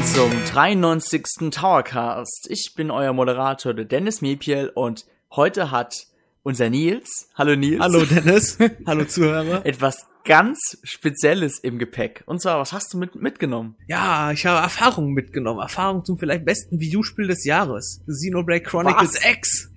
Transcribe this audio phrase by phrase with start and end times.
[0.00, 1.50] willkommen zum 93.
[1.50, 2.46] Towercast.
[2.48, 6.06] Ich bin euer Moderator, der Dennis Mepiel und heute hat
[6.42, 7.80] unser Nils, hallo Nils.
[7.80, 9.66] Hallo Dennis, hallo Zuhörer.
[9.66, 12.22] Etwas ganz Spezielles im Gepäck.
[12.26, 13.76] Und zwar, was hast du mit, mitgenommen?
[13.88, 15.60] Ja, ich habe Erfahrungen mitgenommen.
[15.60, 18.00] Erfahrungen zum vielleicht besten Videospiel des Jahres.
[18.06, 19.30] Xenoblade Chronicles was?
[19.30, 19.70] X.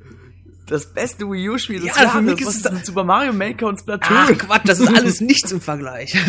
[0.68, 2.12] Das beste Wii U-Spiel des ja, Jahres.
[2.14, 4.18] Für mich ist was ist Super Mario Maker und Splatoon?
[4.18, 6.16] Ach Quatsch, das ist alles nichts im Vergleich.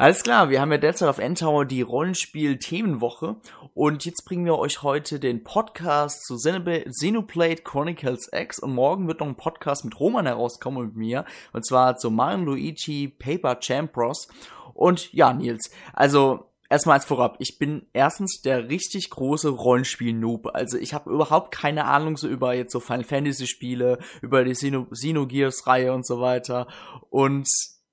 [0.00, 3.36] Alles klar, wir haben ja derzeit auf Endtower die Rollenspiel-Themenwoche
[3.74, 9.20] und jetzt bringen wir euch heute den Podcast zu Xenoblade Chronicles X und morgen wird
[9.20, 13.60] noch ein Podcast mit Roman herauskommen und mit mir und zwar zu Mario Luigi Paper
[13.60, 14.28] Champ Bros.
[14.72, 20.54] Und ja, Nils, also erstmal als vorab, ich bin erstens der richtig große Rollenspiel-Noob.
[20.54, 24.52] Also ich habe überhaupt keine Ahnung so über jetzt so Final Fantasy Spiele, über die
[24.52, 26.68] Xenogears Reihe und so weiter.
[27.10, 27.46] Und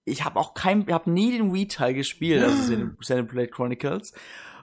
[0.07, 4.13] ich habe auch kein, ich habe nie den Wii-Teil gespielt, also Xenoblade Chronicles.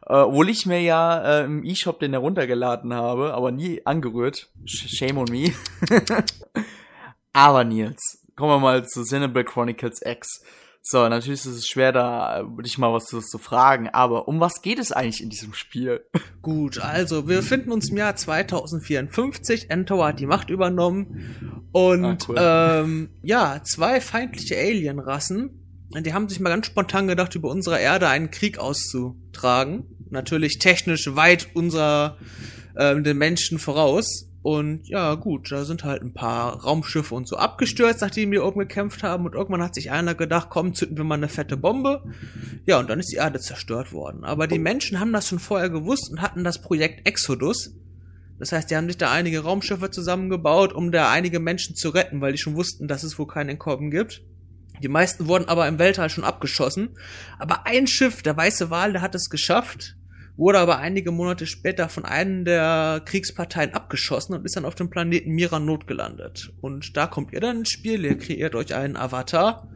[0.06, 4.50] Äh, obwohl ich mir ja äh, im E-Shop den heruntergeladen habe, aber nie angerührt.
[4.66, 5.52] Shame on me.
[7.32, 10.42] aber Nils, kommen wir mal zu Xenoblade Chronicles X.
[10.86, 14.38] So, natürlich ist es schwer, da äh, dich mal was zu, zu, fragen, aber um
[14.40, 16.04] was geht es eigentlich in diesem Spiel?
[16.42, 22.16] Gut, also wir befinden uns im Jahr 2054, Entower hat die Macht übernommen und ah,
[22.28, 22.36] cool.
[22.38, 28.06] ähm, ja, zwei feindliche Alienrassen, die haben sich mal ganz spontan gedacht, über unsere Erde
[28.06, 29.82] einen Krieg auszutragen.
[30.08, 32.16] Natürlich technisch weit unserer
[32.76, 34.28] äh, den Menschen voraus.
[34.40, 38.60] Und ja, gut, da sind halt ein paar Raumschiffe und so abgestürzt, nachdem wir oben
[38.60, 39.26] gekämpft haben.
[39.26, 42.04] Und irgendwann hat sich einer gedacht, komm, zünden wir mal eine fette Bombe.
[42.66, 44.22] Ja, und dann ist die Erde zerstört worden.
[44.22, 47.74] Aber die Menschen haben das schon vorher gewusst und hatten das Projekt Exodus.
[48.38, 52.20] Das heißt, die haben sich da einige Raumschiffe zusammengebaut, um da einige Menschen zu retten,
[52.20, 54.22] weil die schon wussten, dass es wohl kein Entkommen gibt.
[54.82, 56.90] Die meisten wurden aber im Weltall schon abgeschossen.
[57.38, 59.96] Aber ein Schiff, der Weiße Wal, der hat es geschafft
[60.36, 64.90] wurde aber einige Monate später von einem der Kriegsparteien abgeschossen und ist dann auf dem
[64.90, 66.52] Planeten Mira Not gelandet.
[66.60, 69.68] Und da kommt ihr dann ins Spiel, ihr kreiert euch einen Avatar.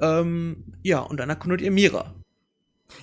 [0.00, 2.14] Ähm, ja, und dann erkundet ihr Mira.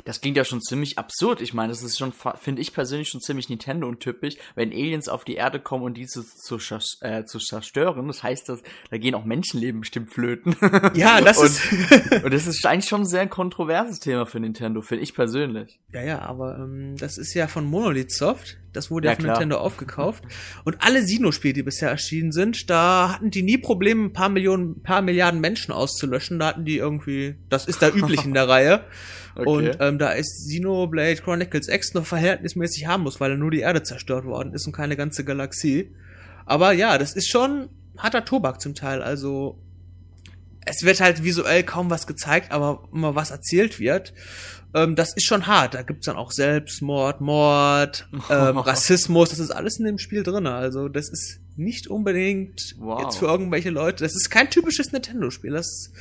[0.06, 1.42] Das klingt ja schon ziemlich absurd.
[1.42, 5.10] Ich meine, das ist schon, finde ich persönlich schon ziemlich Nintendo und typisch, wenn Aliens
[5.10, 6.58] auf die Erde kommen und diese zu,
[7.02, 8.08] äh, zu zerstören.
[8.08, 10.56] Das heißt, dass, da gehen auch Menschenleben bestimmt flöten.
[10.94, 11.72] Ja, das und, ist.
[12.24, 15.80] und das ist eigentlich schon ein sehr kontroverses Thema für Nintendo, finde ich persönlich.
[15.94, 18.58] Ja, ja, aber ähm, das ist ja von Monolith Soft.
[18.74, 19.36] Das wurde ja, ja von klar.
[19.38, 20.24] Nintendo aufgekauft.
[20.64, 24.84] Und alle Sino-Spiele, die bisher erschienen sind, da hatten die nie Probleme, ein paar Millionen,
[24.84, 26.40] paar Milliarden Menschen auszulöschen.
[26.40, 28.86] Da hatten die irgendwie, das ist da üblich in der Reihe.
[29.40, 29.70] Okay.
[29.70, 33.84] Und ähm, da ist Xenoblade Chronicles X noch verhältnismäßig harmlos, weil da nur die Erde
[33.84, 35.94] zerstört worden ist und keine ganze Galaxie.
[36.46, 39.02] Aber ja, das ist schon harter Tobak zum Teil.
[39.04, 39.60] Also
[40.66, 44.14] es wird halt visuell kaum was gezeigt, aber immer was erzählt wird.
[44.74, 45.74] Ähm, das ist schon hart.
[45.74, 49.30] Da gibt's dann auch Selbstmord, Mord, ähm, Rassismus.
[49.30, 50.54] Das ist alles in dem Spiel drinne.
[50.54, 53.04] Also das ist nicht unbedingt wow.
[53.04, 54.04] jetzt für irgendwelche Leute.
[54.04, 55.52] Das ist kein typisches Nintendo-Spiel.
[55.52, 55.92] Das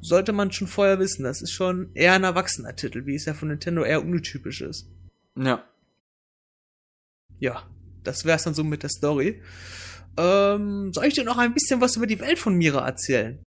[0.00, 1.22] sollte man schon vorher wissen.
[1.22, 4.88] Das ist schon eher ein erwachsener Titel, wie es ja von Nintendo eher untypisch ist.
[5.36, 5.64] Ja.
[7.38, 7.62] Ja,
[8.02, 9.40] das wär's dann so mit der Story.
[10.16, 13.38] Ähm, soll ich dir noch ein bisschen was über die Welt von Mira erzählen?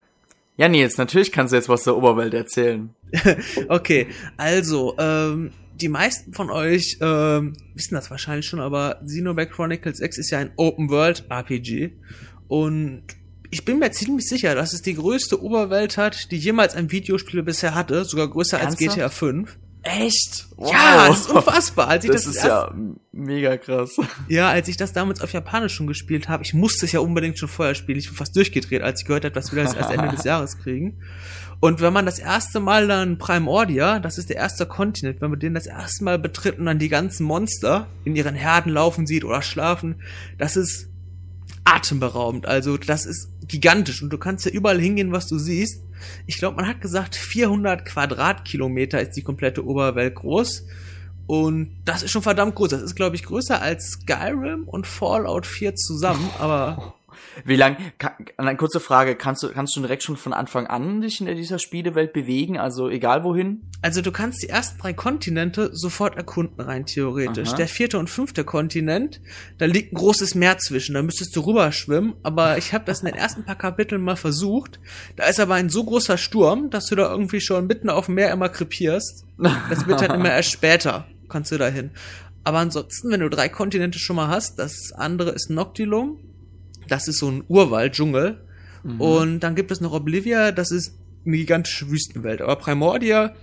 [0.56, 2.94] Ja, Nils, natürlich kannst du jetzt was der Oberwelt erzählen.
[3.68, 10.00] okay, also, ähm, die meisten von euch ähm, wissen das wahrscheinlich schon, aber Xenoblade Chronicles
[10.00, 11.92] X ist ja ein Open World RPG
[12.48, 13.02] und
[13.50, 17.42] ich bin mir ziemlich sicher, dass es die größte Oberwelt hat, die jemals ein Videospiel
[17.42, 18.88] bisher hatte, sogar größer Ernsthaft?
[18.88, 19.58] als GTA 5.
[19.84, 20.46] Echt?
[20.56, 20.72] Wow.
[20.72, 21.88] Ja, das ist unfassbar.
[21.88, 22.74] Als ich das, das ist ja
[23.12, 23.96] mega krass.
[24.28, 27.38] Ja, als ich das damals auf Japanisch schon gespielt habe, ich musste es ja unbedingt
[27.38, 27.98] schon vorher spielen.
[27.98, 30.58] Ich bin fast durchgedreht, als ich gehört habe, dass wir das erst Ende des Jahres
[30.58, 31.02] kriegen.
[31.60, 35.38] Und wenn man das erste Mal dann Primordia, das ist der erste Kontinent, wenn man
[35.38, 39.24] den das erste Mal betritt und dann die ganzen Monster in ihren Herden laufen sieht
[39.24, 39.96] oder schlafen,
[40.38, 40.88] das ist
[41.64, 42.46] atemberaubend.
[42.46, 45.82] Also das ist gigantisch und du kannst ja überall hingehen, was du siehst.
[46.26, 50.64] Ich glaube, man hat gesagt, 400 Quadratkilometer ist die komplette Oberwelt groß.
[51.26, 52.70] Und das ist schon verdammt groß.
[52.70, 56.94] Das ist, glaube ich, größer als Skyrim und Fallout 4 zusammen, aber
[57.44, 57.76] wie lang,
[58.36, 61.58] eine kurze Frage, kannst du, kannst du direkt schon von Anfang an dich in dieser
[61.58, 63.62] Spielewelt bewegen, also egal wohin?
[63.82, 67.50] Also du kannst die ersten drei Kontinente sofort erkunden, rein theoretisch.
[67.50, 67.56] Aha.
[67.56, 69.20] Der vierte und fünfte Kontinent,
[69.58, 73.06] da liegt ein großes Meer zwischen, da müsstest du rüberschwimmen, aber ich habe das in
[73.06, 74.80] den ersten paar Kapiteln mal versucht.
[75.16, 78.14] Da ist aber ein so großer Sturm, dass du da irgendwie schon mitten auf dem
[78.14, 79.24] Meer immer krepierst.
[79.38, 81.90] Das wird dann immer erst später, kannst du da hin.
[82.44, 86.18] Aber ansonsten, wenn du drei Kontinente schon mal hast, das andere ist Noctilum,
[86.88, 88.40] das ist so ein Urwald, Dschungel.
[88.82, 89.00] Mhm.
[89.00, 90.94] Und dann gibt es noch Oblivia, das ist
[91.26, 92.42] eine gigantische Wüstenwelt.
[92.42, 93.34] Aber Primordia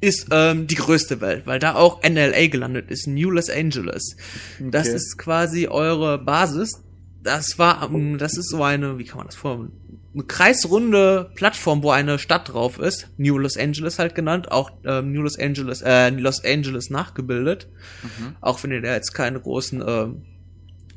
[0.00, 4.16] ist ähm, die größte Welt, weil da auch NLA gelandet ist, New Los Angeles.
[4.58, 4.70] Okay.
[4.70, 6.82] Das ist quasi eure Basis.
[7.22, 9.72] Das war, ähm, das ist so eine, wie kann man das vorstellen?
[10.12, 15.12] Eine kreisrunde Plattform, wo eine Stadt drauf ist, New Los Angeles halt genannt, auch ähm,
[15.12, 17.68] New Los Angeles, äh, Los Angeles nachgebildet.
[18.02, 18.36] Mhm.
[18.40, 20.22] Auch wenn ihr da jetzt keine großen ähm,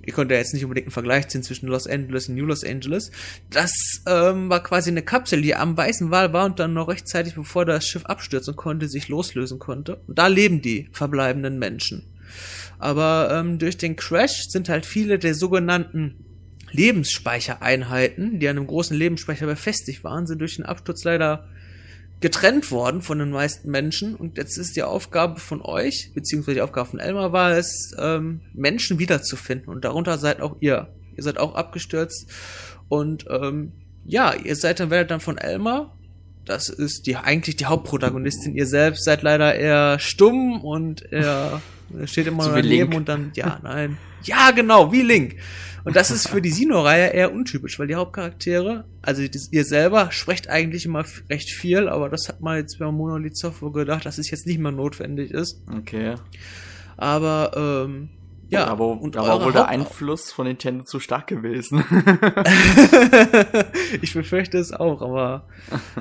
[0.08, 2.64] ihr könnt ja jetzt nicht unbedingt einen Vergleich ziehen zwischen Los Angeles und New Los
[2.64, 3.12] Angeles.
[3.50, 3.72] Das
[4.08, 7.66] ähm, war quasi eine Kapsel, die am weißen Wal war und dann noch rechtzeitig, bevor
[7.66, 9.98] das Schiff abstürzen konnte, sich loslösen konnte.
[10.08, 12.04] Und da leben die verbleibenden Menschen.
[12.80, 16.16] Aber ähm, durch den Crash sind halt viele der sogenannten
[16.72, 21.50] Lebensspeichereinheiten, die an einem großen Lebensspeicher befestigt waren, sind durch den Absturz leider
[22.20, 26.62] getrennt worden von den meisten Menschen und jetzt ist die Aufgabe von euch, beziehungsweise die
[26.62, 30.88] Aufgabe von Elmar war es, ähm, Menschen wiederzufinden und darunter seid auch ihr.
[31.16, 32.28] Ihr seid auch abgestürzt
[32.90, 33.72] und ähm,
[34.06, 35.96] ja, ihr seid dann, werdet dann von Elmar,
[36.46, 41.62] das ist die eigentlich die Hauptprotagonistin, ihr selbst seid leider eher stumm und er
[42.06, 43.98] steht immer so daneben und dann, ja, nein.
[44.24, 45.36] Ja, genau, wie Link.
[45.88, 50.50] Und das ist für die Sino-Reihe eher untypisch, weil die Hauptcharaktere, also ihr selber sprecht
[50.50, 54.30] eigentlich immer recht viel, aber das hat man jetzt bei Monolith Software gedacht, dass es
[54.30, 55.62] jetzt nicht mehr notwendig ist.
[55.74, 56.16] Okay.
[56.98, 58.10] Aber, ähm,
[58.50, 61.80] ja, aber, und aber wohl der Einfluss von Nintendo zu stark gewesen.
[64.02, 65.48] ich befürchte es auch, aber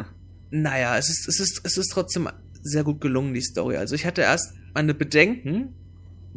[0.50, 2.28] naja, es ist, es ist, es ist trotzdem
[2.60, 3.76] sehr gut gelungen, die Story.
[3.76, 5.76] Also ich hatte erst meine Bedenken,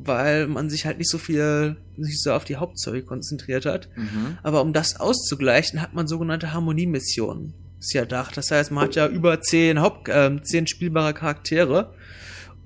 [0.05, 3.89] weil man sich halt nicht so viel, nicht so auf die Hauptstory konzentriert hat.
[3.95, 4.37] Mhm.
[4.43, 7.53] Aber um das auszugleichen, hat man sogenannte Harmoniemissionen.
[7.79, 8.35] Ist ja gedacht.
[8.35, 11.93] Das heißt, man hat ja über zehn Haupt, äh, zehn spielbare Charaktere.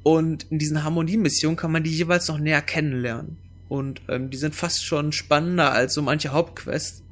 [0.01, 3.37] Und in diesen Harmoniemissionen kann man die jeweils noch näher kennenlernen.
[3.69, 7.03] Und ähm, die sind fast schon spannender als so manche Hauptquests.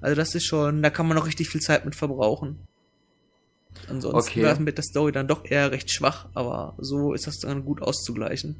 [0.00, 2.58] Also das ist schon, da kann man noch richtig viel Zeit mit verbrauchen.
[3.88, 4.44] Ansonsten okay.
[4.44, 7.82] war mit der Story dann doch eher recht schwach, aber so ist das dann gut
[7.82, 8.56] auszugleichen.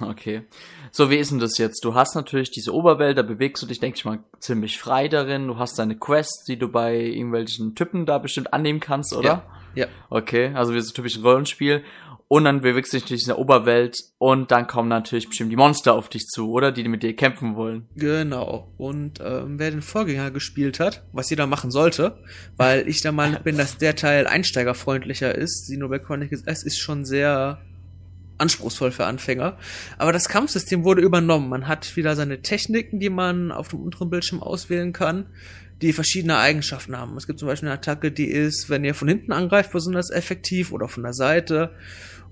[0.00, 0.42] Okay.
[0.90, 1.84] So, wie ist denn das jetzt?
[1.84, 5.46] Du hast natürlich diese Oberwelt, da bewegst du dich, denke ich mal, ziemlich frei darin.
[5.46, 9.44] Du hast deine Quests, die du bei irgendwelchen Typen da bestimmt annehmen kannst, oder?
[9.74, 9.82] Ja.
[9.82, 9.86] ja.
[10.10, 11.84] Okay, also wie so typisch Rollenspiel.
[12.26, 15.92] Und dann bewegst du dich durch diese Oberwelt und dann kommen natürlich bestimmt die Monster
[15.92, 16.72] auf dich zu, oder?
[16.72, 17.86] Die mit dir kämpfen wollen.
[17.96, 18.72] Genau.
[18.78, 22.18] Und ähm, wer den Vorgänger gespielt hat, was jeder machen sollte,
[22.56, 27.04] weil ich der Meinung bin, dass der Teil einsteigerfreundlicher ist, Xenoblade Chronicles S ist schon
[27.04, 27.60] sehr
[28.38, 29.56] anspruchsvoll für Anfänger.
[29.98, 31.48] Aber das Kampfsystem wurde übernommen.
[31.48, 35.26] Man hat wieder seine Techniken, die man auf dem unteren Bildschirm auswählen kann,
[35.82, 37.16] die verschiedene Eigenschaften haben.
[37.16, 40.72] Es gibt zum Beispiel eine Attacke, die ist, wenn ihr von hinten angreift, besonders effektiv
[40.72, 41.70] oder von der Seite.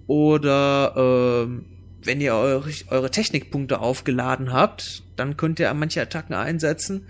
[0.07, 1.67] Oder ähm,
[2.03, 7.07] wenn ihr eure, eure Technikpunkte aufgeladen habt, dann könnt ihr manche Attacken einsetzen.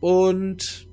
[0.00, 0.86] Und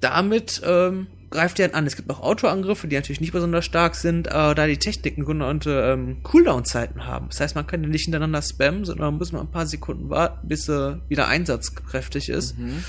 [0.00, 1.86] damit ähm, greift ihr an.
[1.86, 5.92] Es gibt noch Autoangriffe, die natürlich nicht besonders stark sind, äh, da die Techniken genannte
[5.92, 7.28] ähm, Cooldown-Zeiten haben.
[7.28, 10.48] Das heißt, man kann die nicht hintereinander spammen, sondern muss man ein paar Sekunden warten,
[10.48, 12.58] bis sie wieder einsatzkräftig ist.
[12.58, 12.84] Mhm.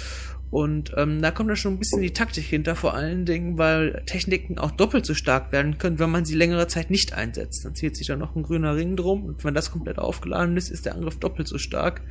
[0.51, 4.03] Und ähm, da kommt dann schon ein bisschen die Taktik hinter, vor allen Dingen, weil
[4.05, 7.63] Techniken auch doppelt so stark werden können, wenn man sie längere Zeit nicht einsetzt.
[7.63, 10.69] Dann zieht sich da noch ein grüner Ring drum und wenn das komplett aufgeladen ist,
[10.69, 12.01] ist der Angriff doppelt so stark.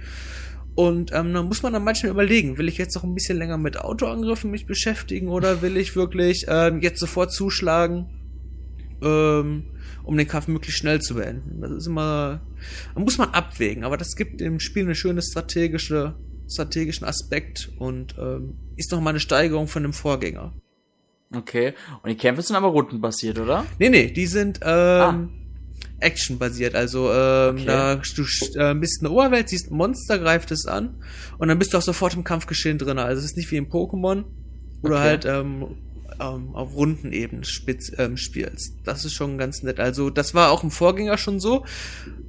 [0.75, 3.59] Und ähm, dann muss man dann manchmal überlegen, will ich jetzt noch ein bisschen länger
[3.59, 8.09] mit Autoangriffen mich beschäftigen oder will ich wirklich ähm, jetzt sofort zuschlagen,
[9.03, 9.65] ähm,
[10.05, 11.61] um den Kampf möglichst schnell zu beenden.
[11.61, 12.41] Das ist immer,
[12.95, 16.15] da muss man abwägen, aber das gibt dem Spiel eine schöne strategische,
[16.49, 20.53] strategischen Aspekt und ähm, ist noch mal eine Steigerung von dem Vorgänger.
[21.35, 23.65] Okay, und die Kämpfe sind aber rundenbasiert, oder?
[23.79, 25.29] Nee, nee, die sind ähm, ah
[26.01, 26.75] Action-basiert.
[26.75, 27.65] Also ähm, okay.
[27.67, 28.23] da du
[28.59, 30.97] äh, bist in der Oberwelt, siehst ein Monster, greift es an
[31.39, 32.99] und dann bist du auch sofort im Kampfgeschehen drin.
[32.99, 34.25] Also es ist nicht wie im Pokémon,
[34.83, 34.91] wo okay.
[34.91, 35.67] du halt ähm,
[36.21, 38.75] ähm, auf runden Ebenen spitz, ähm, spielst.
[38.85, 39.81] Das ist schon ganz nett.
[39.81, 41.65] Also das war auch im Vorgänger schon so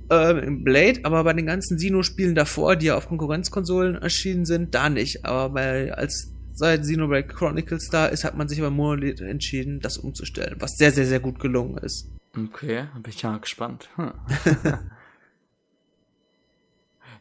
[0.10, 4.74] ähm, im Blade, aber bei den ganzen Sino-Spielen davor, die ja auf Konkurrenzkonsolen erschienen sind,
[4.76, 5.26] da nicht.
[5.26, 9.98] Aber bei als seit Xenoblade Chronicles da ist, hat man sich bei Monolith entschieden, das
[9.98, 12.10] umzustellen, was sehr, sehr, sehr gut gelungen ist.
[12.36, 13.90] Okay, bin ich ja gespannt.
[13.98, 14.14] Hm.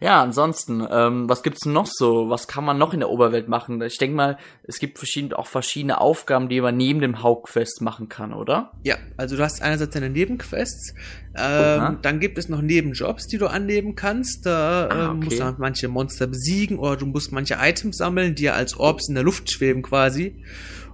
[0.00, 2.30] ja, ansonsten, ähm, was gibt's noch so?
[2.30, 3.82] Was kann man noch in der Oberwelt machen?
[3.82, 8.08] Ich denke mal, es gibt verschiedene, auch verschiedene Aufgaben, die man neben dem Hauptquest machen
[8.08, 8.70] kann, oder?
[8.84, 10.94] Ja, also du hast einerseits deine Nebenquests,
[11.34, 14.46] ähm, dann gibt es noch Nebenjobs, die du annehmen kannst.
[14.46, 15.24] Da ah, ähm, okay.
[15.24, 19.08] musst du manche Monster besiegen oder du musst manche Items sammeln, die ja als Orbs
[19.08, 20.44] in der Luft schweben quasi.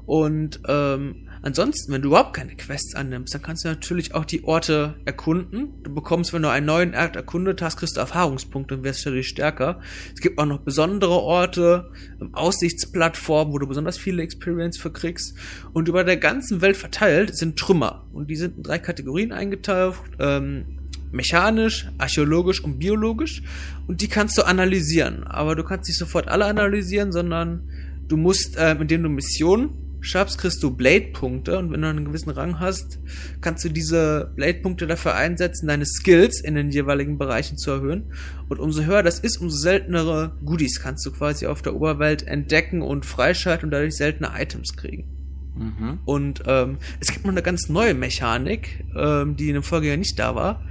[0.06, 4.42] Und ähm, ansonsten, wenn du überhaupt keine Quests annimmst, dann kannst du natürlich auch die
[4.44, 5.82] Orte erkunden.
[5.84, 9.28] Du bekommst, wenn du einen neuen Ort erkundet hast, kriegst du Erfahrungspunkte und wirst dadurch
[9.28, 9.80] stärker.
[10.12, 15.34] Es gibt auch noch besondere Orte, ähm, Aussichtsplattformen, wo du besonders viele Experience für kriegst.
[15.72, 18.06] Und über der ganzen Welt verteilt sind Trümmer.
[18.12, 20.02] Und die sind in drei Kategorien eingetaucht.
[20.18, 20.66] Ähm,
[21.12, 23.42] mechanisch, archäologisch und biologisch
[23.86, 25.22] und die kannst du analysieren.
[25.24, 27.70] Aber du kannst nicht sofort alle analysieren, sondern
[28.08, 32.30] du musst, äh, indem du Missionen schaffst, kriegst du Blade-Punkte und wenn du einen gewissen
[32.30, 32.98] Rang hast,
[33.40, 38.12] kannst du diese Blade-Punkte dafür einsetzen, deine Skills in den jeweiligen Bereichen zu erhöhen.
[38.48, 42.82] Und umso höher das ist, umso seltenere Goodies kannst du quasi auf der Oberwelt entdecken
[42.82, 45.04] und freischalten und dadurch seltene Items kriegen.
[45.56, 45.98] Mhm.
[46.04, 50.18] Und ähm, es gibt noch eine ganz neue Mechanik, ähm, die in dem Vorgänger nicht
[50.18, 50.62] da war.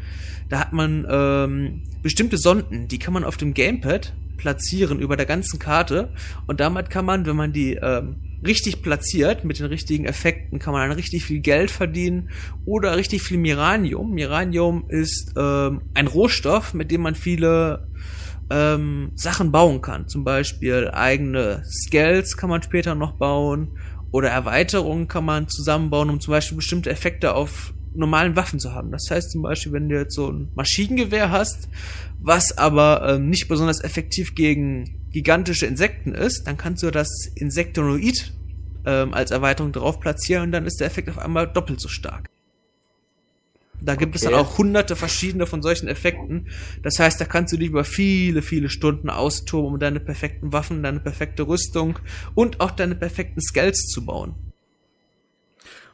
[0.50, 5.26] Da hat man ähm, bestimmte Sonden, die kann man auf dem Gamepad platzieren über der
[5.26, 6.14] ganzen Karte
[6.46, 10.74] und damit kann man, wenn man die ähm, richtig platziert mit den richtigen Effekten, kann
[10.74, 12.30] man dann richtig viel Geld verdienen
[12.66, 14.12] oder richtig viel Miranium.
[14.12, 17.88] Miranium ist ähm, ein Rohstoff, mit dem man viele
[18.50, 20.08] ähm, Sachen bauen kann.
[20.08, 23.78] Zum Beispiel eigene Scales kann man später noch bauen
[24.12, 28.92] oder Erweiterungen kann man zusammenbauen, um zum Beispiel bestimmte Effekte auf normalen Waffen zu haben.
[28.92, 31.70] Das heißt zum Beispiel, wenn du jetzt so ein Maschinengewehr hast,
[32.20, 38.34] was aber ähm, nicht besonders effektiv gegen gigantische Insekten ist, dann kannst du das Insektonoid
[38.86, 42.30] ähm, als Erweiterung drauf platzieren und dann ist der Effekt auf einmal doppelt so stark.
[43.82, 44.26] Da gibt okay.
[44.26, 46.48] es dann auch hunderte verschiedene von solchen Effekten.
[46.84, 50.84] Das heißt, da kannst du dich über viele, viele Stunden austoben, um deine perfekten Waffen,
[50.84, 51.98] deine perfekte Rüstung
[52.34, 54.36] und auch deine perfekten Skills zu bauen.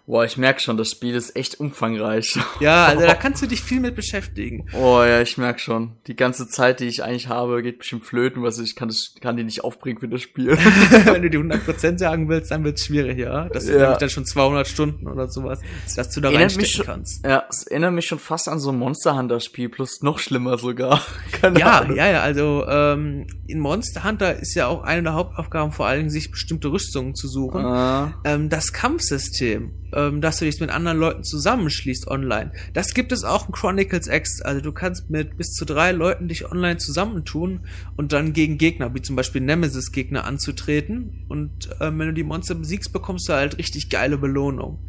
[0.07, 2.37] Boah, ich merke schon, das Spiel ist echt umfangreich.
[2.59, 4.67] Ja, also da kannst du dich viel mit beschäftigen.
[4.73, 5.95] Oh ja, ich merke schon.
[6.07, 9.37] Die ganze Zeit, die ich eigentlich habe, geht bestimmt flöten, was ich kann, das, kann
[9.37, 10.49] die nicht aufbringen für das Spiel.
[11.05, 13.47] Wenn du die 100% sagen willst, dann wird's schwierig, ja.
[13.49, 13.81] Das sind ja.
[13.81, 15.59] nämlich dann schon 200 Stunden oder sowas,
[15.95, 17.25] dass du da erinnert reinstecken schon, kannst.
[17.25, 20.57] Ja, es erinnert mich schon fast an so ein Monster Hunter Spiel, plus noch schlimmer
[20.57, 21.01] sogar.
[21.31, 21.95] Keine ja, Ahnung.
[21.95, 25.99] ja, ja, also ähm, in Monster Hunter ist ja auch eine der Hauptaufgaben vor allen
[25.99, 27.63] Dingen, sich bestimmte Rüstungen zu suchen.
[27.63, 28.13] Ah.
[28.23, 32.51] Ähm, das Kampfsystem ähm, dass du dich mit anderen Leuten zusammenschließt online.
[32.73, 34.41] Das gibt es auch in Chronicles X.
[34.41, 37.61] Also du kannst mit bis zu drei Leuten dich online zusammentun
[37.97, 41.25] und dann gegen Gegner, wie zum Beispiel Nemesis-Gegner anzutreten.
[41.27, 44.79] Und ähm, wenn du die Monster besiegst, bekommst du halt richtig geile Belohnung.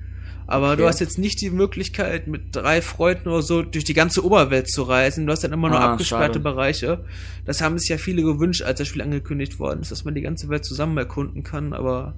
[0.46, 0.82] Aber okay.
[0.82, 4.68] du hast jetzt nicht die Möglichkeit, mit drei Freunden oder so durch die ganze Oberwelt
[4.68, 5.26] zu reisen.
[5.26, 6.40] Du hast dann immer nur ah, abgesperrte schade.
[6.40, 7.04] Bereiche.
[7.44, 10.20] Das haben sich ja viele gewünscht, als das Spiel angekündigt worden ist, dass man die
[10.20, 12.14] ganze Welt zusammen erkunden kann, aber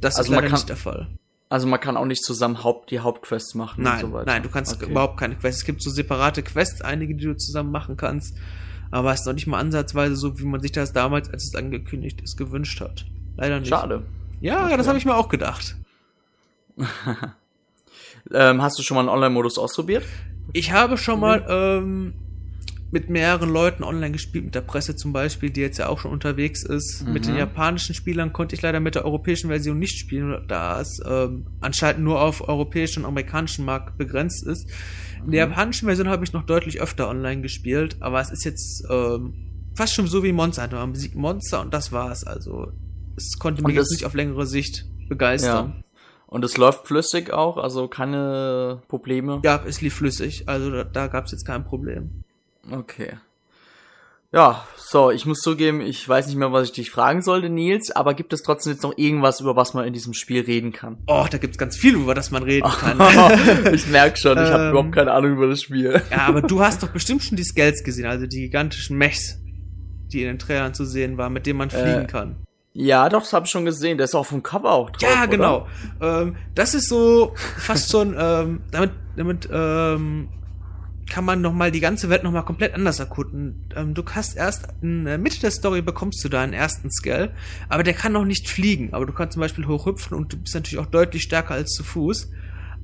[0.00, 1.08] das also ist leider nicht der Fall.
[1.48, 4.26] Also man kann auch nicht zusammen Haupt, die Hauptquests machen nein, und so weiter.
[4.26, 4.90] Nein, du kannst okay.
[4.90, 5.60] überhaupt keine Quests.
[5.60, 8.36] Es gibt so separate Quests, einige, die du zusammen machen kannst,
[8.90, 11.54] aber es ist noch nicht mal ansatzweise so, wie man sich das damals, als es
[11.54, 13.04] angekündigt ist, gewünscht hat.
[13.36, 13.68] Leider nicht.
[13.68, 14.02] Schade.
[14.40, 14.76] Ja, okay.
[14.76, 15.76] das habe ich mir auch gedacht.
[18.32, 20.04] ähm, hast du schon mal einen Online-Modus ausprobiert?
[20.52, 22.14] Ich habe schon mal ähm,
[22.90, 26.12] mit mehreren Leuten online gespielt, mit der Presse zum Beispiel, die jetzt ja auch schon
[26.12, 27.04] unterwegs ist.
[27.04, 27.12] Mhm.
[27.12, 27.40] Mit den mhm.
[27.40, 32.04] japanischen Spielern konnte ich leider mit der europäischen Version nicht spielen, da es ähm, anscheinend
[32.04, 34.70] nur auf europäischen und amerikanischen Markt begrenzt ist.
[35.24, 35.52] In der mhm.
[35.52, 39.34] japanischen Version habe ich noch deutlich öfter online gespielt, aber es ist jetzt ähm,
[39.74, 40.68] fast schon so wie Monster.
[40.70, 42.24] Man besiegt Monster und das war's.
[42.24, 42.72] Also
[43.16, 45.74] es konnte mich jetzt nicht auf längere Sicht begeistern.
[45.76, 45.84] Ja.
[46.26, 49.40] Und es läuft flüssig auch, also keine Probleme.
[49.44, 52.24] Ja, es lief flüssig, also da, da gab es jetzt kein Problem.
[52.70, 53.14] Okay.
[54.32, 57.92] Ja, so, ich muss zugeben, ich weiß nicht mehr, was ich dich fragen sollte, Nils,
[57.92, 60.98] aber gibt es trotzdem jetzt noch irgendwas, über was man in diesem Spiel reden kann?
[61.06, 63.72] Oh, da gibt's ganz viel, über das man reden kann.
[63.72, 66.02] ich merk schon, ich habe ähm, überhaupt keine Ahnung über das Spiel.
[66.10, 69.38] ja, aber du hast doch bestimmt schon die Scales gesehen, also die gigantischen Mechs,
[70.12, 72.34] die in den Trailern zu sehen waren, mit denen man fliegen äh, kann.
[72.72, 73.98] Ja, doch, das habe ich schon gesehen.
[73.98, 75.08] Der ist auch vom Cover auch drauf.
[75.08, 75.68] Ja, genau.
[76.00, 80.28] Ähm, das ist so fast schon ähm, damit damit ähm,
[81.14, 83.68] kann man noch mal die ganze Welt noch mal komplett anders erkunden.
[83.76, 87.30] Ähm, du hast erst in der Mitte der Story bekommst du deinen ersten Skill,
[87.68, 88.92] aber der kann noch nicht fliegen.
[88.92, 91.84] Aber du kannst zum Beispiel hochhüpfen und du bist natürlich auch deutlich stärker als zu
[91.84, 92.32] Fuß.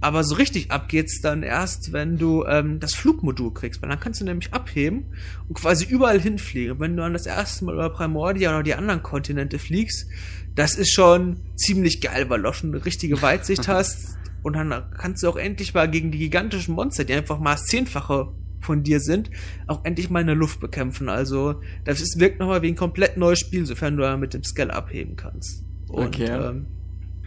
[0.00, 3.98] Aber so richtig ab geht's dann erst, wenn du ähm, das Flugmodul kriegst, weil dann
[3.98, 5.06] kannst du nämlich abheben
[5.48, 6.78] und quasi überall hinfliegen.
[6.78, 10.06] Wenn du an das erste Mal über Primordia oder die anderen Kontinente fliegst,
[10.54, 14.72] das ist schon ziemlich geil, weil du auch schon eine richtige Weitsicht hast und dann
[14.96, 19.00] kannst du auch endlich mal gegen die gigantischen Monster, die einfach mal zehnfache von dir
[19.00, 19.30] sind,
[19.66, 21.08] auch endlich mal in der Luft bekämpfen.
[21.08, 24.72] Also, das ist, wirkt nochmal wie ein komplett neues Spiel, sofern du mit dem Scale
[24.72, 25.64] abheben kannst.
[25.88, 26.30] Und, okay.
[26.30, 26.66] Ähm,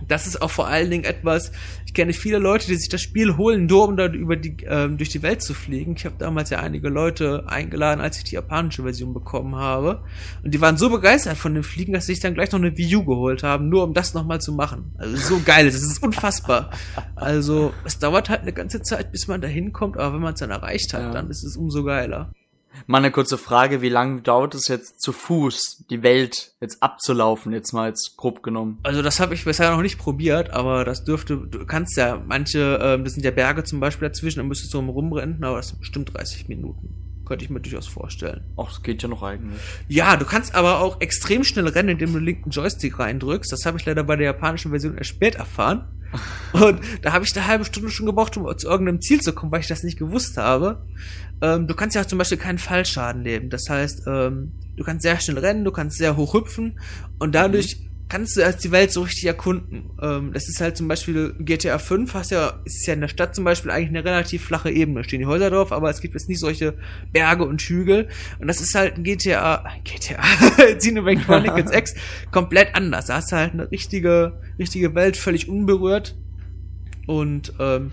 [0.08, 1.52] das ist auch vor allen Dingen etwas,
[1.86, 4.98] ich kenne viele Leute, die sich das Spiel holen, nur um da über die, ähm,
[4.98, 5.94] durch die Welt zu fliegen.
[5.96, 10.04] Ich habe damals ja einige Leute eingeladen, als ich die japanische Version bekommen habe.
[10.44, 12.76] Und die waren so begeistert von dem Fliegen, dass sie sich dann gleich noch eine
[12.78, 14.96] Wii U geholt haben, nur um das nochmal zu machen.
[14.98, 16.72] Also so geil, das ist unfassbar.
[17.16, 20.40] Also es dauert halt eine ganze Zeit, bis man da hinkommt, aber wenn man es
[20.40, 21.12] dann erreicht hat, ja.
[21.12, 22.34] dann ist es umso geiler.
[22.88, 27.54] Mal eine kurze Frage, wie lange dauert es jetzt zu Fuß, die Welt jetzt abzulaufen,
[27.54, 28.80] jetzt mal jetzt grob genommen?
[28.84, 32.80] Also das habe ich bisher noch nicht probiert, aber das dürfte, du kannst ja, manche,
[32.80, 35.80] äh, das sind ja Berge zum Beispiel dazwischen, dann müsstest du rumrennen, aber das sind
[35.80, 37.04] bestimmt 30 Minuten.
[37.26, 38.44] Könnte ich mir durchaus vorstellen.
[38.58, 39.62] Ach, das geht ja noch eigentlich.
[39.88, 43.50] Ja, du kannst aber auch extrem schnell rennen, indem du den linken Joystick reindrückst.
[43.50, 45.88] Das habe ich leider bei der japanischen Version erst spät erfahren.
[46.54, 49.52] Und da habe ich eine halbe Stunde schon gebraucht, um zu irgendeinem Ziel zu kommen,
[49.52, 50.86] weil ich das nicht gewusst habe.
[51.44, 53.50] Ähm, du kannst ja zum Beispiel keinen Fallschaden nehmen.
[53.50, 56.80] Das heißt, ähm, du kannst sehr schnell rennen, du kannst sehr hoch hüpfen
[57.20, 57.90] und dadurch mhm.
[58.08, 59.90] kannst du erst die Welt so richtig erkunden.
[60.02, 63.36] Ähm, das ist halt zum Beispiel GTA 5, hast ja, ist ja in der Stadt
[63.36, 65.04] zum Beispiel eigentlich eine relativ flache Ebene.
[65.04, 66.76] Stehen die Häuser drauf, aber es gibt jetzt nicht solche
[67.12, 68.08] Berge und Hügel.
[68.40, 70.22] Und das ist halt ein GTA, GTA,
[70.78, 71.94] Xenoblade Chronicles X
[72.32, 73.08] komplett anders.
[73.08, 76.16] Da hast du halt eine richtige, richtige Welt, völlig unberührt.
[77.06, 77.92] Und ähm,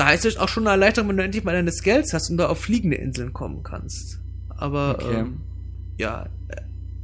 [0.00, 2.38] da ist es auch schon eine Erleichterung, wenn du endlich mal deine Skills hast und
[2.38, 4.18] da auf fliegende Inseln kommen kannst.
[4.48, 5.20] Aber okay.
[5.20, 5.42] ähm,
[5.98, 6.26] ja,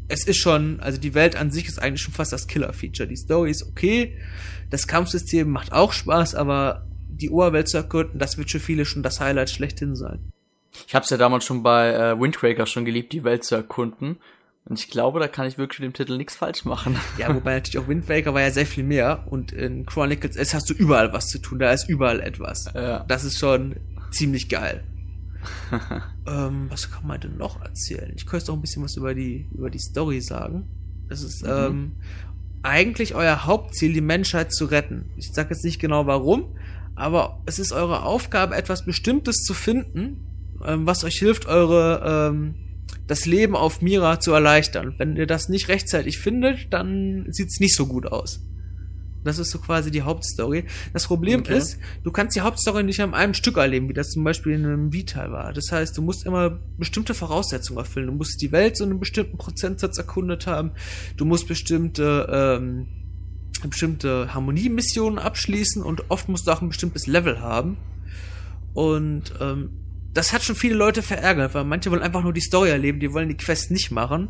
[0.08, 3.06] es ist schon, also die Welt an sich ist eigentlich schon fast das Killer-Feature.
[3.06, 4.16] Die Story ist okay,
[4.70, 9.02] das Kampfsystem macht auch Spaß, aber die Oberwelt zu erkunden, das wird für viele schon
[9.02, 10.32] das Highlight schlechthin sein.
[10.86, 14.16] Ich hab's ja damals schon bei äh, Windbreaker schon geliebt, die Welt zu erkunden.
[14.68, 16.96] Und ich glaube, da kann ich wirklich mit dem Titel nichts falsch machen.
[17.18, 19.24] Ja, wobei natürlich auch Wind Waker war ja sehr viel mehr.
[19.30, 21.60] Und in Chronicles S hast du überall was zu tun.
[21.60, 22.66] Da ist überall etwas.
[22.74, 23.04] Ja.
[23.04, 23.76] Das ist schon
[24.10, 24.82] ziemlich geil.
[26.26, 28.12] ähm, was kann man denn noch erzählen?
[28.16, 30.68] Ich könnte auch ein bisschen was über die, über die Story sagen.
[31.08, 31.50] Es ist mhm.
[31.50, 31.92] ähm,
[32.64, 35.10] eigentlich euer Hauptziel, die Menschheit zu retten.
[35.16, 36.56] Ich sage jetzt nicht genau warum,
[36.96, 40.26] aber es ist eure Aufgabe, etwas Bestimmtes zu finden,
[40.64, 42.65] ähm, was euch hilft, eure ähm,
[43.06, 44.94] das Leben auf Mira zu erleichtern.
[44.98, 48.40] Wenn ihr das nicht rechtzeitig findet, dann sieht's nicht so gut aus.
[49.26, 50.64] Das ist so quasi die Hauptstory.
[50.92, 51.58] Das Problem okay.
[51.58, 54.64] ist, du kannst die Hauptstory nicht an einem Stück erleben, wie das zum Beispiel in
[54.64, 55.52] einem Vital war.
[55.52, 58.06] Das heißt, du musst immer bestimmte Voraussetzungen erfüllen.
[58.06, 60.70] Du musst die Welt so einen bestimmten Prozentsatz erkundet haben.
[61.16, 62.86] Du musst bestimmte, ähm,
[63.68, 67.78] bestimmte Harmoniemissionen abschließen und oft musst du auch ein bestimmtes Level haben.
[68.74, 69.70] Und ähm,
[70.16, 73.12] das hat schon viele Leute verärgert, weil manche wollen einfach nur die Story erleben, die
[73.12, 74.28] wollen die Quest nicht machen.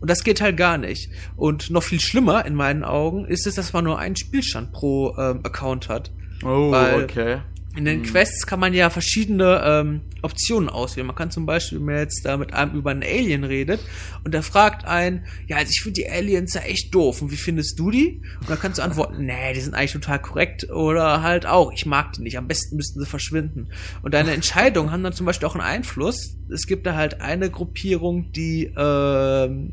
[0.00, 1.10] Und das geht halt gar nicht.
[1.36, 5.14] Und noch viel schlimmer in meinen Augen ist es, dass man nur einen Spielstand pro
[5.18, 6.10] ähm, Account hat.
[6.42, 7.38] Oh, weil, okay.
[7.80, 8.12] In den hm.
[8.12, 11.06] Quests kann man ja verschiedene ähm, Optionen auswählen.
[11.06, 13.80] Man kann zum Beispiel, wenn man jetzt da mit einem über einen Alien redet
[14.22, 17.38] und der fragt einen, ja, also ich finde die Aliens ja echt doof und wie
[17.38, 18.20] findest du die?
[18.40, 21.86] Und dann kannst du antworten, nee, die sind eigentlich total korrekt oder halt auch, ich
[21.86, 23.68] mag die nicht, am besten müssten sie verschwinden.
[24.02, 26.36] Und deine Entscheidungen haben dann zum Beispiel auch einen Einfluss.
[26.52, 29.72] Es gibt da halt eine Gruppierung, die ähm,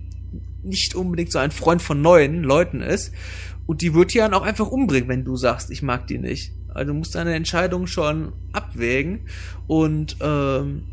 [0.64, 3.12] nicht unbedingt so ein Freund von neuen Leuten ist
[3.66, 6.54] und die wird ja dann auch einfach umbringen, wenn du sagst, ich mag die nicht.
[6.78, 9.22] Also du musst deine Entscheidung schon abwägen
[9.68, 10.84] und ähm,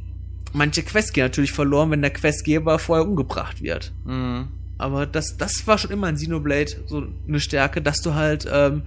[0.53, 3.93] manche Quests gehen natürlich verloren, wenn der Questgeber vorher umgebracht wird.
[4.05, 4.49] Mhm.
[4.79, 8.83] Aber das, das war schon immer in Xenoblade so eine Stärke, dass du halt ähm,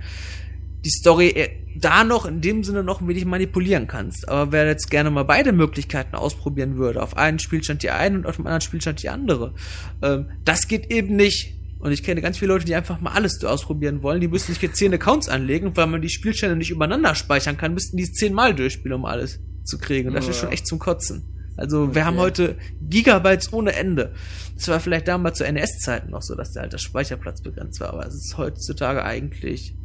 [0.83, 4.27] die Story äh, da noch in dem Sinne noch ein wenig manipulieren kannst.
[4.27, 8.25] Aber wer jetzt gerne mal beide Möglichkeiten ausprobieren würde, auf einen Spielstand die eine und
[8.25, 9.53] auf dem anderen Spielstand die andere,
[10.01, 11.53] ähm, das geht eben nicht.
[11.79, 14.19] Und ich kenne ganz viele Leute, die einfach mal alles ausprobieren wollen.
[14.19, 17.73] Die müssen sich jetzt zehn Accounts anlegen, weil man die Spielstände nicht übereinander speichern kann,
[17.73, 20.09] müssten die zehnmal durchspielen, um alles zu kriegen.
[20.09, 21.23] Und das oh, ist schon echt zum Kotzen.
[21.55, 21.95] Also okay.
[21.95, 24.13] wir haben heute Gigabytes ohne Ende.
[24.55, 27.89] Das war vielleicht damals zu NS-Zeiten noch so, dass der halt der Speicherplatz begrenzt war,
[27.89, 29.75] aber es ist heutzutage eigentlich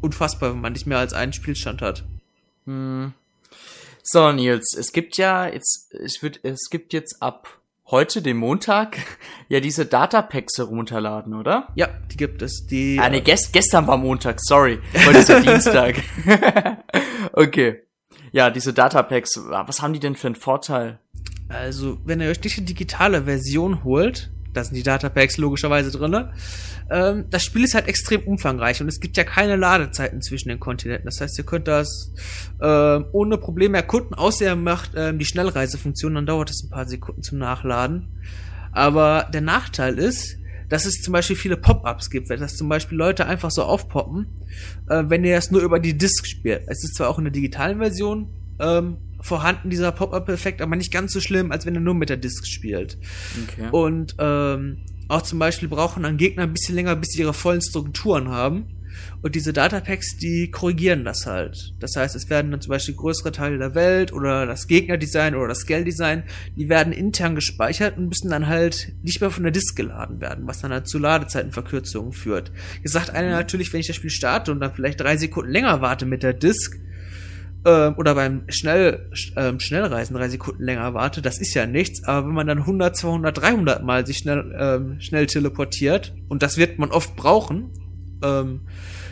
[0.00, 2.04] unfassbar, wenn man nicht mehr als einen Spielstand hat.
[2.66, 3.12] Hm.
[4.02, 8.96] So, Nils, es gibt ja jetzt, es wird, es gibt jetzt ab heute, den Montag,
[9.48, 11.68] ja diese Datapacks herunterladen, oder?
[11.74, 12.66] Ja, die gibt es.
[12.66, 14.78] Die, ah, nee, äh, gest gestern war Montag, sorry.
[15.06, 15.96] Heute ist ja Dienstag.
[17.32, 17.82] okay.
[18.32, 20.98] Ja, diese Datapacks, was haben die denn für einen Vorteil?
[21.48, 26.32] Also, wenn ihr euch nicht die digitale Version holt, da sind die Datapacks logischerweise drinne.
[26.90, 30.60] Ähm, das Spiel ist halt extrem umfangreich und es gibt ja keine Ladezeiten zwischen den
[30.60, 31.06] Kontinenten.
[31.06, 32.12] Das heißt, ihr könnt das
[32.60, 36.86] äh, ohne Probleme erkunden, außer ihr macht äh, die Schnellreisefunktion, dann dauert es ein paar
[36.86, 38.08] Sekunden zum Nachladen.
[38.72, 40.36] Aber der Nachteil ist,
[40.68, 44.26] dass es zum Beispiel viele Pop-ups gibt, dass zum Beispiel Leute einfach so aufpoppen,
[44.88, 46.62] äh, wenn ihr das nur über die Disk spielt.
[46.66, 51.12] Es ist zwar auch in der digitalen Version ähm, vorhanden, dieser Pop-Up-Effekt, aber nicht ganz
[51.12, 52.98] so schlimm, als wenn er nur mit der Disk spielt.
[53.44, 53.68] Okay.
[53.70, 57.62] Und ähm, auch zum Beispiel brauchen dann Gegner ein bisschen länger, bis sie ihre vollen
[57.62, 58.66] Strukturen haben.
[59.22, 61.74] Und diese Datapacks, die korrigieren das halt.
[61.80, 65.48] Das heißt, es werden dann zum Beispiel größere Teile der Welt oder das Gegnerdesign oder
[65.48, 66.24] das Scale-Design,
[66.56, 70.46] die werden intern gespeichert und müssen dann halt nicht mehr von der Disk geladen werden,
[70.46, 72.52] was dann halt zu Ladezeitenverkürzungen führt.
[72.82, 75.80] Jetzt sagt einer natürlich, wenn ich das Spiel starte und dann vielleicht drei Sekunden länger
[75.80, 76.78] warte mit der Disk,
[77.64, 82.26] ähm, oder beim Schnell, ähm, Schnellreisen drei Sekunden länger warte, das ist ja nichts, aber
[82.26, 86.78] wenn man dann 100, 200, 300 Mal sich schnell, ähm, schnell teleportiert, und das wird
[86.78, 87.70] man oft brauchen,
[88.22, 88.62] ähm,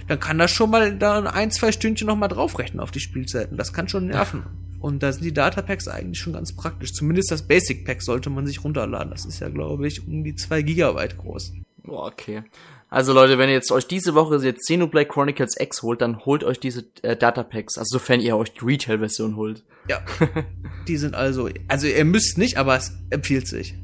[0.08, 3.56] dann kann das schon mal dann ein, zwei Stündchen noch mal draufrechnen auf die Spielzeiten.
[3.56, 4.42] Das kann schon nerven.
[4.80, 6.94] Und da sind die Datapacks eigentlich schon ganz praktisch.
[6.94, 9.10] Zumindest das Basic Pack sollte man sich runterladen.
[9.10, 11.52] Das ist ja, glaube ich, um die zwei Gigabyte groß.
[11.84, 12.42] Boah, okay.
[12.90, 16.42] Also Leute, wenn ihr jetzt euch diese Woche jetzt Xenoblade Chronicles X holt, dann holt
[16.42, 19.62] euch diese äh, Datapacks, also sofern ihr euch die Retail-Version holt.
[19.88, 20.02] Ja.
[20.88, 23.74] die sind also, also ihr müsst nicht, aber es empfiehlt sich.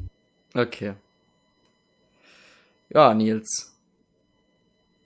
[0.55, 0.95] Okay.
[2.89, 3.73] Ja, Nils.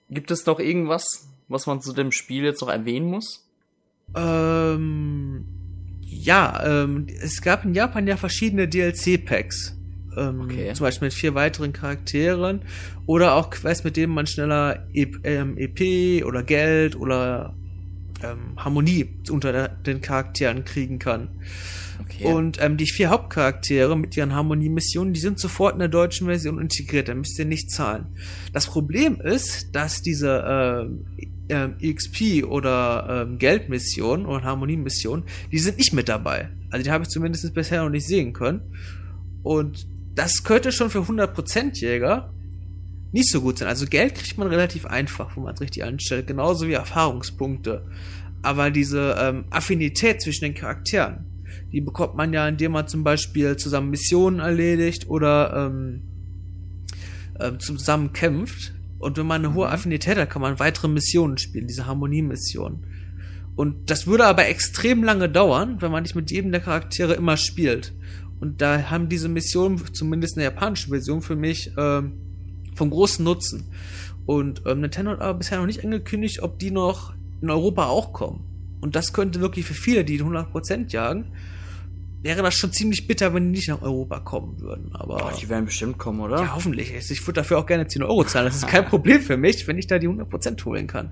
[0.09, 3.47] Gibt es noch irgendwas, was man zu dem Spiel jetzt noch erwähnen muss?
[4.17, 5.45] Ähm,
[6.01, 9.77] ja, ähm, es gab in Japan ja verschiedene DLC-Packs.
[10.17, 10.73] Ähm, okay.
[10.75, 12.63] Zum Beispiel mit vier weiteren Charakteren
[13.07, 17.55] oder auch Quests, mit denen man schneller EP, ähm, EP oder Geld oder
[18.23, 21.29] ähm, Harmonie unter den Charakteren kriegen kann.
[22.01, 22.25] Okay.
[22.25, 26.61] Und ähm, die vier Hauptcharaktere mit ihren Harmonie-Missionen, die sind sofort in der deutschen Version
[26.61, 28.07] integriert, da müsst ihr nicht zahlen.
[28.53, 30.89] Das Problem ist, dass diese
[31.51, 36.49] äh, äh, EXP oder äh, Geldmissionen oder Harmonie-Missionen, die sind nicht mit dabei.
[36.71, 38.63] Also die habe ich zumindest bisher noch nicht sehen können.
[39.43, 42.33] Und das könnte schon für 100% Jäger
[43.13, 43.69] nicht so gut sein.
[43.69, 47.87] Also Geld kriegt man relativ einfach, wo man es richtig anstellt, genauso wie Erfahrungspunkte.
[48.43, 51.25] Aber diese ähm, Affinität zwischen den Charakteren,
[51.73, 56.03] die bekommt man ja, indem man zum Beispiel zusammen Missionen erledigt oder ähm,
[57.39, 58.75] äh, zusammen kämpft.
[58.99, 59.73] Und wenn man eine hohe mhm.
[59.73, 62.87] Affinität hat, kann man weitere Missionen spielen, diese Harmonie-Missionen.
[63.57, 67.37] Und das würde aber extrem lange dauern, wenn man nicht mit jedem der Charaktere immer
[67.37, 67.93] spielt.
[68.41, 72.13] Und da haben diese Missionen, zumindest in der japanischen Version, für mich ähm,
[72.75, 73.65] vom großen Nutzen.
[74.27, 78.13] Und ähm, Nintendo hat aber bisher noch nicht angekündigt, ob die noch in Europa auch
[78.13, 78.45] kommen.
[78.81, 81.33] Und das könnte wirklich für viele, die 100% jagen,
[82.23, 84.91] wäre das schon ziemlich bitter, wenn die nicht nach Europa kommen würden.
[84.95, 86.43] Aber Boah, die werden bestimmt kommen, oder?
[86.43, 86.93] Ja, hoffentlich.
[86.95, 88.47] Ich würde dafür auch gerne 10 Euro zahlen.
[88.47, 91.11] Das ist kein Problem für mich, wenn ich da die 100% holen kann.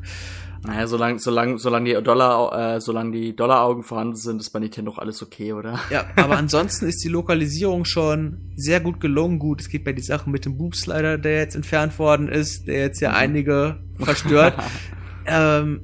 [0.67, 4.91] Naja, solange, solange, solange die Dollar, äh, solange die Dollaraugen vorhanden sind, ist bei Nintendo
[4.91, 5.79] doch alles okay, oder?
[5.91, 9.39] Ja, aber ansonsten ist die Lokalisierung schon sehr gut gelungen.
[9.39, 12.81] Gut, es geht bei die Sache mit dem Boobslider, der jetzt entfernt worden ist, der
[12.81, 13.17] jetzt ja mhm.
[13.17, 14.55] einige verstört.
[15.27, 15.81] ähm,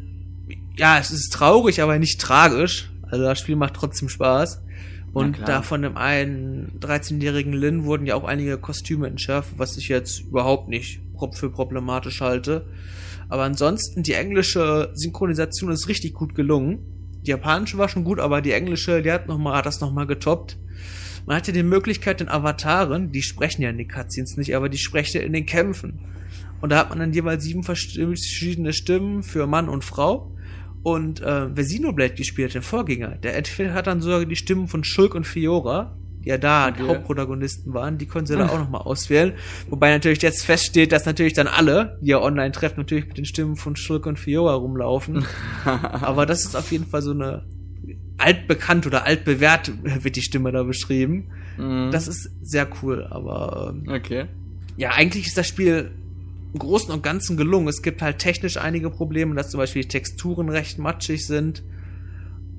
[0.76, 2.90] ja, es ist traurig, aber nicht tragisch.
[3.08, 4.63] Also das Spiel macht trotzdem Spaß.
[5.14, 9.88] Und da von dem einen 13-jährigen Lin wurden ja auch einige Kostüme entschärft, was ich
[9.88, 11.00] jetzt überhaupt nicht
[11.33, 12.66] für problematisch halte.
[13.29, 16.81] Aber ansonsten, die englische Synchronisation ist richtig gut gelungen.
[17.22, 20.07] Die japanische war schon gut, aber die englische, die hat, noch mal, hat das nochmal
[20.07, 20.59] getoppt.
[21.27, 24.77] Man hatte die Möglichkeit, den Avataren, die sprechen ja in den Cutscenes nicht, aber die
[24.77, 26.00] sprechen in den Kämpfen.
[26.61, 30.34] Und da hat man dann jeweils sieben verschiedene Stimmen für Mann und Frau.
[30.85, 33.42] Und äh, wer Xenoblade gespielt hat, den Vorgänger, der
[33.75, 36.77] hat dann sogar die Stimmen von Shulk und Fiora die ja da okay.
[36.79, 39.35] die Hauptprotagonisten waren, die können sie da auch nochmal auswählen.
[39.68, 43.27] Wobei natürlich jetzt feststeht, dass natürlich dann alle, die ja online treffen, natürlich mit den
[43.27, 45.27] Stimmen von Schulk und Fiora rumlaufen.
[45.64, 47.44] Aber das ist auf jeden Fall so eine
[48.16, 51.31] altbekannt oder altbewährt wird die Stimme da beschrieben.
[51.59, 51.90] Mhm.
[51.90, 54.27] Das ist sehr cool, aber ähm, okay.
[54.77, 55.90] ja, eigentlich ist das Spiel
[56.55, 57.69] im Großen und Ganzen gelungen.
[57.69, 61.64] Es gibt halt technisch einige Probleme, dass zum Beispiel die Texturen recht matschig sind.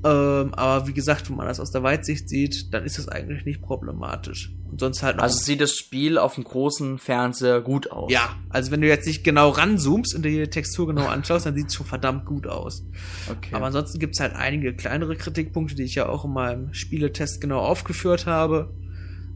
[0.03, 3.45] Ähm, aber wie gesagt, wenn man das aus der Weitsicht sieht, dann ist das eigentlich
[3.45, 4.53] nicht problematisch.
[4.69, 8.11] Und sonst halt Also sieht das Spiel auf dem großen Fernseher gut aus.
[8.11, 11.55] Ja, also wenn du jetzt nicht genau ranzoomst und dir die Textur genau anschaust, dann
[11.55, 12.83] sieht es schon verdammt gut aus.
[13.31, 13.55] Okay.
[13.55, 17.39] Aber ansonsten gibt es halt einige kleinere Kritikpunkte, die ich ja auch in meinem Spieletest
[17.39, 18.75] genau aufgeführt habe.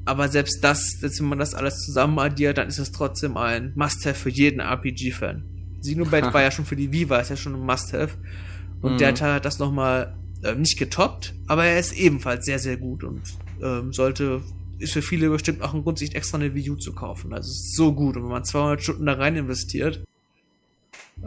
[0.05, 4.15] Aber selbst das, wenn man das alles zusammen addiert, dann ist es trotzdem ein Must-Have
[4.15, 5.43] für jeden RPG-Fan.
[5.81, 8.17] Xenoblade war ja schon für die Viva, ist ja schon ein Must-Have.
[8.81, 8.97] Und mhm.
[8.97, 13.21] der hat das nochmal äh, nicht getoppt, aber er ist ebenfalls sehr, sehr gut und
[13.61, 14.41] ähm, sollte,
[14.77, 17.33] ist für viele bestimmt auch ein Grund, sich extra eine Wii U zu kaufen.
[17.33, 20.01] Also es ist so gut und wenn man 200 Stunden da rein investiert,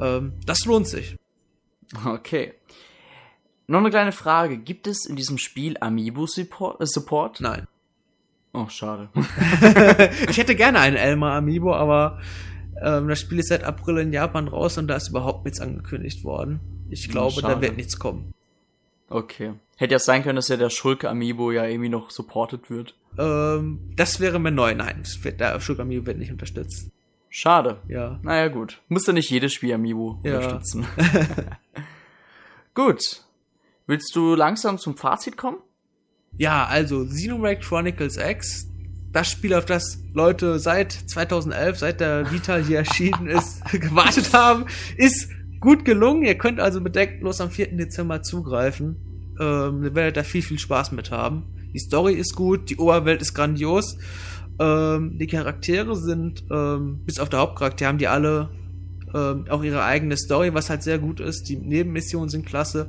[0.00, 1.16] ähm, das lohnt sich.
[2.06, 2.54] Okay.
[3.66, 4.58] Noch eine kleine Frage.
[4.58, 6.80] Gibt es in diesem Spiel Amiibo-Support?
[6.80, 7.40] Äh, Support?
[7.40, 7.66] Nein.
[8.54, 9.08] Oh, schade.
[10.28, 12.20] ich hätte gerne einen Elmer Amiibo, aber
[12.82, 16.22] ähm, das Spiel ist seit April in Japan raus und da ist überhaupt nichts angekündigt
[16.24, 16.60] worden.
[16.90, 18.34] Ich glaube, oh, da wird nichts kommen.
[19.08, 19.54] Okay.
[19.76, 22.94] Hätte ja sein können, dass ja der Schulke Amiibo ja irgendwie noch supported wird.
[23.18, 24.74] Ähm, das wäre mir neu.
[24.74, 26.90] Nein, wird, der Schulke Amiibo wird nicht unterstützt.
[27.30, 27.78] Schade.
[27.88, 28.20] Ja.
[28.22, 28.82] Naja, gut.
[28.88, 30.36] Musste nicht jedes Spiel Amiibo Ja.
[30.36, 30.86] unterstützen.
[32.74, 33.00] gut.
[33.86, 35.56] Willst du langsam zum Fazit kommen?
[36.38, 38.68] Ja, also Xenoblade Chronicles X,
[39.12, 44.64] das Spiel, auf das Leute seit 2011, seit der Vita hier erschienen ist, gewartet haben,
[44.96, 45.28] ist
[45.60, 46.22] gut gelungen.
[46.22, 47.76] Ihr könnt also bedenkenlos am 4.
[47.76, 48.96] Dezember zugreifen.
[49.40, 51.44] Ähm, ihr werdet da viel, viel Spaß mit haben.
[51.74, 53.98] Die Story ist gut, die Oberwelt ist grandios.
[54.58, 58.50] Ähm, die Charaktere sind, ähm, bis auf der Hauptcharakter, haben die alle
[59.14, 61.48] ähm, auch ihre eigene Story, was halt sehr gut ist.
[61.48, 62.88] Die Nebenmissionen sind klasse.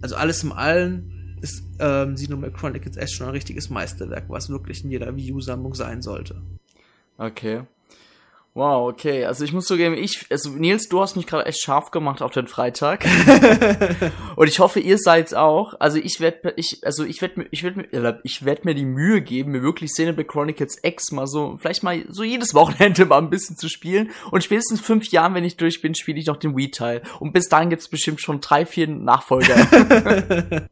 [0.00, 4.84] Also alles im Allen ist ähm, Xenoblade Chronicles echt schon ein richtiges Meisterwerk, was wirklich
[4.84, 6.40] in jeder Wii U-Sammlung sein sollte.
[7.18, 7.62] Okay.
[8.54, 9.24] Wow, okay.
[9.24, 12.32] Also ich muss zugeben, ich, also Nils, du hast mich gerade echt scharf gemacht auf
[12.32, 13.06] den Freitag.
[14.36, 15.72] Und ich hoffe, ihr seid's auch.
[15.80, 19.22] Also ich werde, ich, also ich werde, ich werde, mir- ich werde mir die Mühe
[19.22, 23.30] geben, mir wirklich Xenoblade Chronicles X mal so, vielleicht mal so jedes Wochenende mal ein
[23.30, 24.10] bisschen zu spielen.
[24.30, 27.00] Und spätestens fünf Jahren, wenn ich durch bin, spiele ich noch den Wii-Teil.
[27.20, 29.56] Und bis dahin gibt's bestimmt schon drei, vier Nachfolger.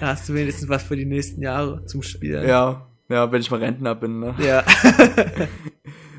[0.00, 2.48] Da hast du wenigstens was für die nächsten Jahre zum Spielen.
[2.48, 4.20] ja, ja, wenn ich mal Rentner bin.
[4.20, 4.34] Ne?
[4.38, 4.64] Ja.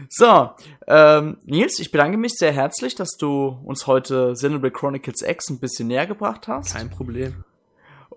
[0.10, 0.52] So,
[0.88, 5.60] ähm, Nils, ich bedanke mich sehr herzlich, dass du uns heute Xenoblade Chronicles X ein
[5.60, 6.74] bisschen näher gebracht hast.
[6.74, 7.44] Kein Problem.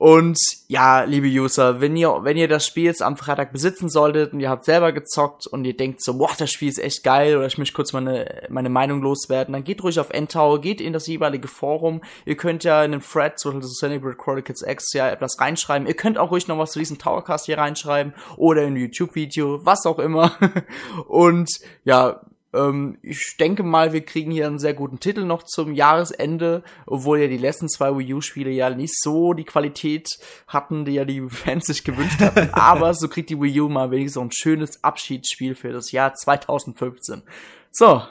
[0.01, 4.33] Und ja, liebe User, wenn ihr, wenn ihr das Spiel jetzt am Freitag besitzen solltet
[4.33, 7.37] und ihr habt selber gezockt und ihr denkt so, boah, das Spiel ist echt geil
[7.37, 10.95] oder ich möchte kurz meine, meine Meinung loswerden, dann geht ruhig auf Endtower, geht in
[10.95, 12.01] das jeweilige Forum.
[12.25, 15.87] Ihr könnt ja in den Thread zu Xenoblade Chronicles X ja etwas reinschreiben.
[15.87, 19.67] Ihr könnt auch ruhig noch was zu diesem Towercast hier reinschreiben oder in ein YouTube-Video,
[19.67, 20.33] was auch immer.
[21.09, 21.51] Und
[21.85, 26.63] ja, ähm, ich denke mal, wir kriegen hier einen sehr guten Titel noch zum Jahresende,
[26.87, 31.05] obwohl ja die letzten zwei Wii U-Spiele ja nicht so die Qualität hatten, die ja
[31.05, 32.51] die Fans sich gewünscht hatten.
[32.53, 37.23] Aber so kriegt die Wii U mal wenigstens ein schönes Abschiedsspiel für das Jahr 2015.
[37.71, 38.03] So,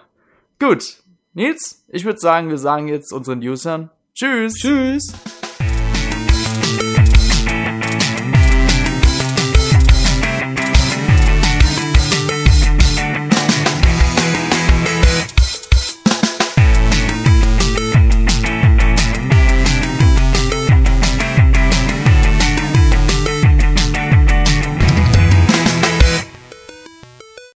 [0.59, 1.03] gut.
[1.33, 4.53] Nils, ich würde sagen, wir sagen jetzt unseren Usern Tschüss.
[4.55, 5.13] Tschüss.